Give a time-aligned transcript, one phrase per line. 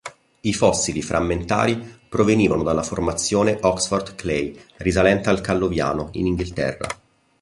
[0.39, 1.77] I fossili frammentari
[2.09, 6.87] provenivano dalla formazione Oxford Clay, risalente al Calloviano, in Inghilterra.